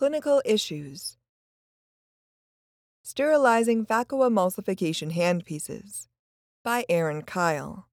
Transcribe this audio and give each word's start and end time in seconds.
Clinical 0.00 0.40
Issues 0.46 1.18
Sterilizing 3.02 3.84
Phacoemulsification 3.84 5.12
Handpieces 5.12 6.06
by 6.64 6.86
Aaron 6.88 7.20
Kyle. 7.20 7.86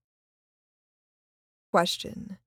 Question 1.70 2.38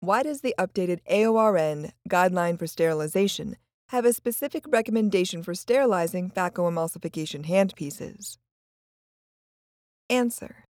Why 0.00 0.22
does 0.22 0.42
the 0.42 0.54
updated 0.58 1.00
AORN 1.08 1.92
Guideline 2.06 2.58
for 2.58 2.66
Sterilization 2.66 3.56
have 3.88 4.04
a 4.04 4.12
specific 4.12 4.64
recommendation 4.68 5.42
for 5.42 5.54
sterilizing 5.54 6.30
phacoemulsification 6.30 7.46
handpieces? 7.46 8.36
Answer 10.10 10.66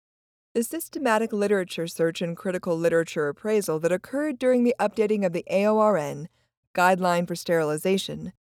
The 0.55 0.65
systematic 0.65 1.33
literature 1.33 1.87
search 1.87 2.21
and 2.21 2.37
critical 2.37 2.77
literature 2.77 3.29
appraisal 3.29 3.79
that 3.79 3.93
occurred 3.93 4.41
during 4.41 4.65
the 4.65 4.75
updating 4.81 5.25
of 5.25 5.33
the 5.33 5.45
AORN 5.49 6.27
Guideline 6.75 7.27
for 7.27 7.35
Sterilization 7.35 8.33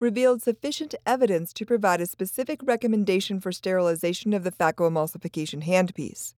revealed 0.00 0.42
sufficient 0.42 0.94
evidence 1.06 1.52
to 1.52 1.66
provide 1.66 2.00
a 2.00 2.06
specific 2.06 2.60
recommendation 2.62 3.40
for 3.40 3.52
sterilization 3.52 4.32
of 4.32 4.44
the 4.44 4.52
phacoemulsification 4.52 5.64
handpiece. 5.64 6.34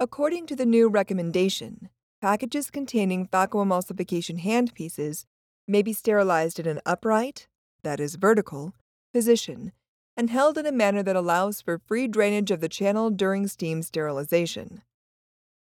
According 0.00 0.46
to 0.46 0.56
the 0.56 0.66
new 0.66 0.88
recommendation, 0.88 1.88
packages 2.20 2.70
containing 2.70 3.28
phacoemulsification 3.28 4.42
handpieces 4.42 5.24
may 5.68 5.82
be 5.82 5.92
sterilized 5.92 6.58
in 6.58 6.66
an 6.66 6.80
upright, 6.84 7.46
that 7.82 8.00
is, 8.00 8.16
vertical, 8.16 8.74
position 9.12 9.72
and 10.16 10.30
held 10.30 10.58
in 10.58 10.66
a 10.66 10.72
manner 10.72 11.02
that 11.02 11.16
allows 11.16 11.60
for 11.60 11.78
free 11.78 12.06
drainage 12.06 12.50
of 12.50 12.60
the 12.60 12.68
channel 12.68 13.10
during 13.10 13.46
steam 13.46 13.82
sterilization. 13.82 14.82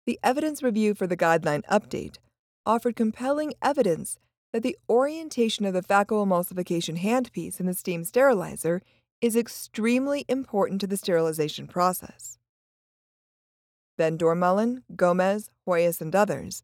The 0.06 0.20
evidence 0.23 0.62
review 0.62 0.94
for 0.94 1.08
the 1.08 1.18
guideline 1.18 1.64
update 1.66 2.18
offered 2.66 2.96
compelling 2.96 3.54
evidence 3.62 4.18
that 4.54 4.64
the 4.64 4.78
orientation 4.88 5.66
of 5.66 5.74
the 5.74 5.82
phacoemulsification 5.82 7.00
handpiece 7.00 7.60
in 7.60 7.66
the 7.66 7.74
steam 7.74 8.04
sterilizer 8.04 8.82
is 9.20 9.36
extremely 9.36 10.26
important 10.30 10.80
to 10.80 10.88
the 10.88 10.98
sterilization 10.98 11.68
process. 11.68 12.38
Van 13.98 14.18
Doornmalen, 14.18 14.84
Gomez, 14.95 15.50
Hoyos, 15.68 16.02
and 16.02 16.16
others 16.16 16.64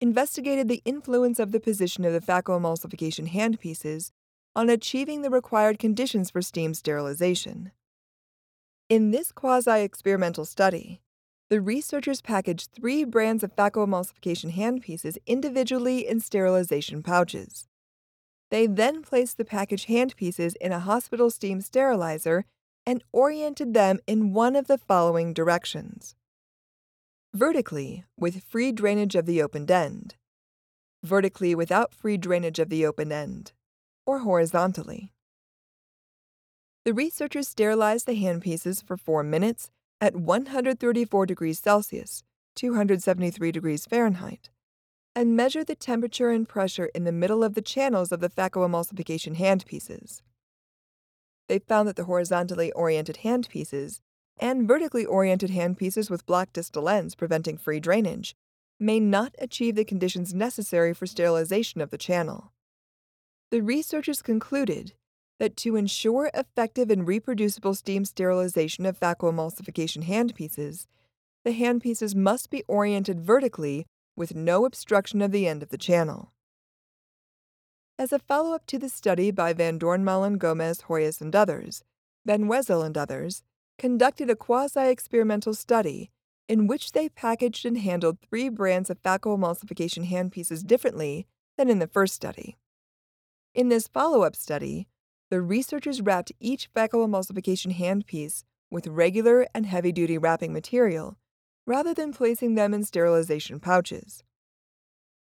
investigated 0.00 0.68
the 0.68 0.82
influence 0.84 1.38
of 1.38 1.52
the 1.52 1.60
position 1.60 2.04
of 2.04 2.12
the 2.12 2.20
phacoemulsification 2.20 3.30
handpieces 3.30 4.12
on 4.56 4.68
achieving 4.68 5.22
the 5.22 5.30
required 5.30 5.78
conditions 5.78 6.30
for 6.30 6.42
steam 6.42 6.74
sterilization. 6.74 7.70
In 8.88 9.10
this 9.10 9.30
quasi 9.30 9.82
experimental 9.82 10.44
study, 10.44 11.00
the 11.50 11.60
researchers 11.60 12.22
packaged 12.22 12.70
three 12.72 13.04
brands 13.04 13.42
of 13.42 13.54
phacoemulsification 13.54 14.54
handpieces 14.54 15.18
individually 15.26 16.06
in 16.08 16.20
sterilization 16.20 17.02
pouches. 17.02 17.68
They 18.50 18.66
then 18.66 19.02
placed 19.02 19.36
the 19.36 19.44
packaged 19.44 19.88
handpieces 19.88 20.54
in 20.60 20.72
a 20.72 20.80
hospital 20.80 21.28
steam 21.28 21.60
sterilizer 21.60 22.44
and 22.86 23.04
oriented 23.12 23.74
them 23.74 23.98
in 24.06 24.32
one 24.32 24.56
of 24.56 24.68
the 24.68 24.78
following 24.78 25.34
directions 25.34 26.14
vertically, 27.34 28.04
with 28.16 28.42
free 28.42 28.72
drainage 28.72 29.14
of 29.14 29.26
the 29.26 29.42
opened 29.42 29.70
end, 29.70 30.16
vertically 31.02 31.54
without 31.54 31.94
free 31.94 32.16
drainage 32.16 32.58
of 32.58 32.68
the 32.68 32.84
open 32.84 33.12
end, 33.12 33.52
or 34.06 34.20
horizontally. 34.20 35.12
The 36.84 36.94
researchers 36.94 37.48
sterilized 37.48 38.06
the 38.06 38.20
handpieces 38.20 38.84
for 38.84 38.96
4 38.96 39.22
minutes 39.22 39.70
at 40.00 40.16
134 40.16 41.26
degrees 41.26 41.58
Celsius, 41.58 42.22
273 42.56 43.52
degrees 43.52 43.86
Fahrenheit, 43.86 44.50
and 45.14 45.36
measured 45.36 45.66
the 45.66 45.74
temperature 45.74 46.30
and 46.30 46.48
pressure 46.48 46.90
in 46.94 47.04
the 47.04 47.12
middle 47.12 47.44
of 47.44 47.54
the 47.54 47.62
channels 47.62 48.12
of 48.12 48.20
the 48.20 48.28
phacoemulsification 48.28 49.36
handpieces. 49.36 50.22
They 51.48 51.58
found 51.58 51.88
that 51.88 51.96
the 51.96 52.04
horizontally 52.04 52.72
oriented 52.72 53.18
handpieces 53.24 54.00
and 54.38 54.66
vertically 54.66 55.04
oriented 55.04 55.50
handpieces 55.50 56.08
with 56.08 56.26
black 56.26 56.52
distal 56.52 56.88
ends 56.88 57.14
preventing 57.14 57.58
free 57.58 57.80
drainage 57.80 58.34
may 58.78 58.98
not 58.98 59.34
achieve 59.38 59.74
the 59.74 59.84
conditions 59.84 60.32
necessary 60.32 60.94
for 60.94 61.06
sterilization 61.06 61.80
of 61.80 61.90
the 61.90 61.98
channel. 61.98 62.52
The 63.50 63.60
researchers 63.62 64.22
concluded 64.22 64.94
that 65.40 65.56
to 65.56 65.74
ensure 65.74 66.30
effective 66.34 66.90
and 66.90 67.08
reproducible 67.08 67.74
steam 67.74 68.04
sterilization 68.04 68.84
of 68.84 69.00
phacoemulsification 69.00 70.04
handpieces, 70.06 70.86
the 71.44 71.52
handpieces 71.52 72.14
must 72.14 72.50
be 72.50 72.62
oriented 72.68 73.18
vertically 73.18 73.86
with 74.14 74.34
no 74.34 74.66
obstruction 74.66 75.22
of 75.22 75.32
the 75.32 75.48
end 75.48 75.62
of 75.62 75.70
the 75.70 75.78
channel. 75.78 76.32
As 77.98 78.12
a 78.12 78.18
follow 78.18 78.54
up 78.54 78.66
to 78.66 78.78
the 78.78 78.90
study 78.90 79.30
by 79.30 79.54
Van 79.54 79.78
Doornmalen, 79.78 80.38
Gomez, 80.38 80.82
Hoyos, 80.82 81.22
and 81.22 81.34
others, 81.34 81.82
Van 82.26 82.44
Wezel 82.44 82.84
and 82.84 82.96
others 82.98 83.42
conducted 83.78 84.28
a 84.28 84.36
quasi 84.36 84.88
experimental 84.88 85.54
study 85.54 86.10
in 86.48 86.66
which 86.66 86.92
they 86.92 87.08
packaged 87.08 87.64
and 87.64 87.78
handled 87.78 88.18
three 88.20 88.50
brands 88.50 88.90
of 88.90 89.02
phacoemulsification 89.02 90.10
handpieces 90.10 90.66
differently 90.66 91.26
than 91.56 91.70
in 91.70 91.78
the 91.78 91.86
first 91.86 92.14
study. 92.14 92.58
In 93.54 93.70
this 93.70 93.88
follow 93.88 94.22
up 94.22 94.36
study, 94.36 94.86
the 95.30 95.40
researchers 95.40 96.00
wrapped 96.00 96.32
each 96.40 96.72
phacoemulsification 96.74 97.76
handpiece 97.76 98.42
with 98.70 98.86
regular 98.86 99.46
and 99.54 99.66
heavy 99.66 99.92
duty 99.92 100.18
wrapping 100.18 100.52
material 100.52 101.16
rather 101.66 101.94
than 101.94 102.12
placing 102.12 102.54
them 102.54 102.74
in 102.74 102.82
sterilization 102.84 103.60
pouches. 103.60 104.24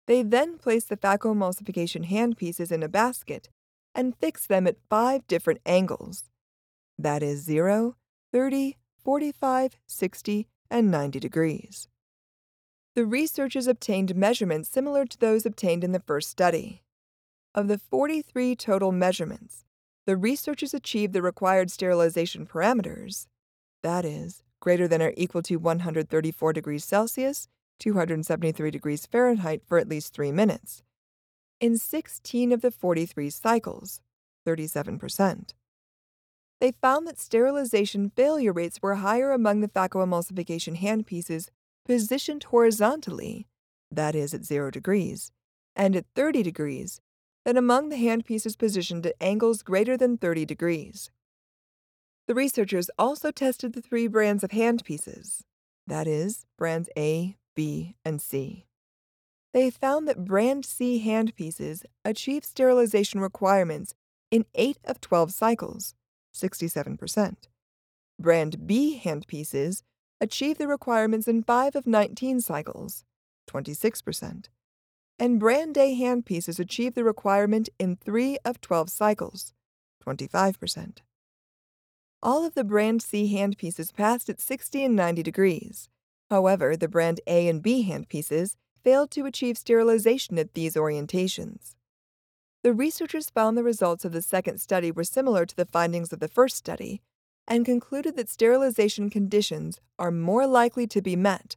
They 0.07 0.23
then 0.23 0.59
placed 0.59 0.89
the 0.89 0.97
phacoemulsification 0.97 2.09
handpieces 2.11 2.73
in 2.73 2.83
a 2.83 2.89
basket 2.89 3.51
and 3.95 4.17
fixed 4.17 4.49
them 4.49 4.67
at 4.67 4.77
five 4.89 5.27
different 5.27 5.61
angles 5.67 6.31
that 7.03 7.23
is, 7.23 7.43
0, 7.45 7.97
30, 8.33 8.77
45, 9.03 9.79
60, 9.87 10.49
and 10.71 10.91
90 10.91 11.21
degrees. 11.21 11.89
The 12.95 13.07
researchers 13.07 13.67
obtained 13.67 14.15
measurements 14.15 14.69
similar 14.69 15.07
to 15.07 15.19
those 15.19 15.47
obtained 15.47 15.85
in 15.85 15.93
the 15.93 16.01
first 16.01 16.29
study. 16.29 16.83
Of 17.55 17.69
the 17.69 17.79
43 17.79 18.55
total 18.55 18.93
measurements, 18.93 19.65
the 20.11 20.17
researchers 20.17 20.75
achieved 20.75 21.13
the 21.13 21.23
required 21.23 21.71
sterilization 21.71 22.45
parameters, 22.45 23.29
that 23.85 24.05
is, 24.05 24.43
greater 24.59 24.89
than 24.89 25.01
or 25.01 25.15
equal 25.17 25.41
to 25.41 25.55
134 25.55 26.53
degrees 26.53 26.85
Celsius, 26.85 27.47
273 27.79 28.73
degrees 28.73 29.07
Fahrenheit 29.07 29.63
for 29.65 29.79
at 29.79 29.89
least 29.89 30.13
three 30.13 30.33
minutes, 30.33 30.83
in 31.61 31.79
16 31.79 32.51
of 32.51 32.61
the 32.61 32.73
43 32.73 33.31
cycles, 33.31 34.01
37%. 34.45 35.55
They 36.61 36.73
found 36.73 37.07
that 37.07 37.21
sterilization 37.21 38.11
failure 38.11 38.53
rates 38.53 38.83
were 38.83 38.97
higher 38.97 39.31
among 39.31 39.61
the 39.61 39.69
phacoemulsification 39.69 40.81
handpieces 40.81 41.51
positioned 41.87 42.43
horizontally, 42.43 43.47
that 43.93 44.17
is, 44.17 44.35
at 44.35 44.45
0 44.45 44.73
degrees, 44.73 45.31
and 45.77 45.95
at 45.95 46.07
30 46.17 46.43
degrees, 46.43 47.01
than 47.45 47.57
among 47.57 47.89
the 47.89 47.97
handpieces 47.97 48.59
positioned 48.59 49.07
at 49.07 49.17
angles 49.21 49.63
greater 49.63 49.97
than 49.97 50.19
30 50.19 50.45
degrees. 50.45 51.11
The 52.29 52.35
researchers 52.35 52.91
also 52.99 53.31
tested 53.31 53.73
the 53.73 53.83
three 53.83 54.07
brands 54.07 54.45
of 54.45 54.51
handpieces, 54.51 55.41
that 55.87 56.07
is, 56.07 56.47
brands 56.57 56.89
A, 56.97 57.37
B, 57.57 57.97
and 58.05 58.21
C. 58.21 58.67
They 59.53 59.71
found 59.71 60.07
that 60.07 60.25
brand 60.25 60.65
C 60.65 61.05
handpieces 61.05 61.83
achieve 62.05 62.45
sterilization 62.45 63.21
requirements 63.21 63.95
in 64.31 64.45
8 64.55 64.79
of 64.85 65.01
12 65.01 65.33
cycles, 65.33 65.95
67%. 66.33 67.37
Brand 68.21 68.67
B 68.67 69.01
handpieces 69.03 69.83
achieve 70.21 70.59
the 70.59 70.69
requirements 70.69 71.27
in 71.27 71.43
5 71.43 71.75
of 71.75 71.87
19 71.87 72.41
cycles, 72.41 73.05
26% 73.51 74.45
and 75.21 75.39
brand 75.39 75.77
A 75.77 75.95
handpieces 75.95 76.59
achieved 76.59 76.95
the 76.95 77.05
requirement 77.05 77.69
in 77.79 77.95
3 77.95 78.39
of 78.43 78.59
12 78.63 78.89
cycles, 78.89 79.53
25%. 80.05 81.01
All 82.23 82.47
of 82.47 82.55
the 82.55 82.65
brand 82.65 83.03
C 83.03 83.37
handpieces 83.37 83.95
passed 83.95 84.31
at 84.31 84.41
60 84.41 84.83
and 84.83 84.97
90 84.97 85.23
degrees. 85.23 85.91
However, 86.31 86.75
the 86.75 86.89
brand 86.89 87.21
A 87.27 87.49
and 87.49 87.63
B 87.63 87.87
handpieces 87.87 88.57
failed 88.83 89.11
to 89.11 89.27
achieve 89.27 89.59
sterilization 89.59 90.39
at 90.39 90.55
these 90.55 90.75
orientations. 90.75 91.75
The 92.63 92.73
researchers 92.73 93.29
found 93.29 93.59
the 93.59 93.63
results 93.63 94.07
of 94.07 94.13
the 94.13 94.23
second 94.23 94.59
study 94.59 94.91
were 94.91 95.05
similar 95.05 95.45
to 95.45 95.57
the 95.57 95.67
findings 95.67 96.15
of 96.15 96.21
the 96.21 96.29
first 96.29 96.57
study 96.57 97.03
and 97.47 97.67
concluded 97.67 98.17
that 98.17 98.31
sterilization 98.31 99.11
conditions 99.11 99.81
are 99.99 100.11
more 100.11 100.47
likely 100.47 100.87
to 100.87 101.03
be 101.03 101.17
met 101.17 101.57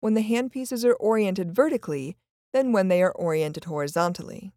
when 0.00 0.14
the 0.14 0.28
handpieces 0.28 0.84
are 0.84 0.94
oriented 0.94 1.54
vertically 1.54 2.16
than 2.54 2.72
when 2.72 2.86
they 2.86 3.02
are 3.02 3.12
oriented 3.12 3.64
horizontally. 3.64 4.52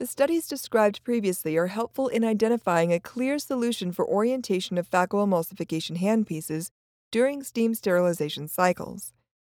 The 0.00 0.06
studies 0.06 0.48
described 0.48 1.04
previously 1.04 1.56
are 1.56 1.68
helpful 1.68 2.08
in 2.08 2.24
identifying 2.24 2.92
a 2.92 2.98
clear 2.98 3.38
solution 3.38 3.92
for 3.92 4.08
orientation 4.08 4.78
of 4.78 4.90
phacoemulsification 4.90 5.98
handpieces 5.98 6.70
during 7.12 7.42
steam 7.42 7.74
sterilization 7.74 8.48
cycles. 8.48 9.12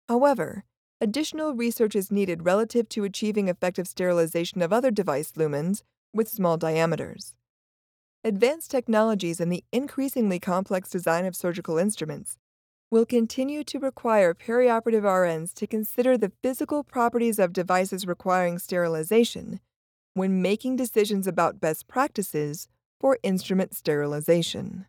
However, 0.09 0.65
additional 0.99 1.55
research 1.55 1.95
is 1.95 2.11
needed 2.11 2.45
relative 2.45 2.89
to 2.89 3.05
achieving 3.05 3.47
effective 3.47 3.87
sterilization 3.87 4.61
of 4.61 4.73
other 4.73 4.91
device 4.91 5.31
lumens 5.31 5.83
with 6.13 6.27
small 6.27 6.57
diameters. 6.57 7.33
Advanced 8.25 8.69
technologies 8.69 9.39
and 9.39 9.51
the 9.51 9.63
increasingly 9.71 10.39
complex 10.39 10.89
design 10.89 11.25
of 11.25 11.35
surgical 11.35 11.77
instruments 11.77 12.37
will 12.95 13.05
continue 13.05 13.61
to 13.61 13.77
require 13.77 14.33
perioperative 14.33 15.01
RNs 15.01 15.53
to 15.53 15.67
consider 15.67 16.17
the 16.17 16.31
physical 16.41 16.81
properties 16.81 17.39
of 17.39 17.51
devices 17.51 18.07
requiring 18.07 18.57
sterilization 18.57 19.59
when 20.13 20.41
making 20.41 20.77
decisions 20.77 21.27
about 21.27 21.59
best 21.59 21.89
practices 21.89 22.69
for 22.97 23.19
instrument 23.21 23.75
sterilization. 23.75 24.85